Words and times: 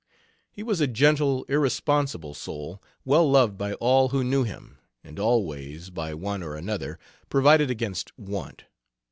He 0.51 0.63
was 0.63 0.81
a 0.81 0.87
gentle, 0.87 1.43
irresponsible 1.43 2.33
soul, 2.33 2.81
well 3.05 3.29
loved 3.29 3.55
by 3.55 3.73
all 3.75 4.09
who 4.09 4.23
knew 4.23 4.41
him, 4.41 4.79
and 5.03 5.19
always, 5.19 5.91
by 5.91 6.15
one 6.15 6.41
or 6.41 6.55
another, 6.55 6.97
provided 7.29 7.69
against 7.69 8.11
want. 8.17 8.63